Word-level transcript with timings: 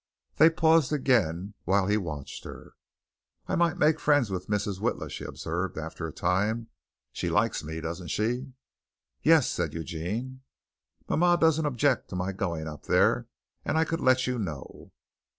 They 0.37 0.49
paused 0.49 0.91
again 0.91 1.53
while 1.65 1.85
he 1.85 1.95
watched 1.95 2.43
her. 2.43 2.73
"I 3.45 3.55
might 3.55 3.77
make 3.77 3.99
friends 3.99 4.31
with 4.31 4.47
Mrs. 4.47 4.79
Witla," 4.79 5.11
she 5.11 5.23
observed, 5.25 5.77
after 5.77 6.07
a 6.07 6.11
time. 6.11 6.69
"She 7.11 7.29
likes 7.29 7.63
me, 7.63 7.81
doesn't 7.81 8.07
she?" 8.07 8.51
"Yes," 9.21 9.47
said 9.47 9.75
Eugene. 9.75 10.41
"Mama 11.07 11.37
doesn't 11.39 11.67
object 11.67 12.09
to 12.09 12.15
my 12.15 12.31
going 12.31 12.67
up 12.67 12.87
there, 12.87 13.27
and 13.63 13.77
I 13.77 13.85
could 13.85 13.99
let 14.01 14.25
you 14.25 14.39
know." 14.39 14.91